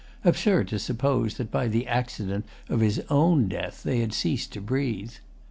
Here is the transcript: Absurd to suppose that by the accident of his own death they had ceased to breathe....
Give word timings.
Absurd 0.25 0.67
to 0.69 0.79
suppose 0.79 1.35
that 1.37 1.51
by 1.51 1.67
the 1.67 1.85
accident 1.85 2.47
of 2.69 2.79
his 2.79 3.03
own 3.11 3.47
death 3.47 3.83
they 3.83 3.99
had 3.99 4.13
ceased 4.15 4.51
to 4.53 4.59
breathe.... 4.59 5.13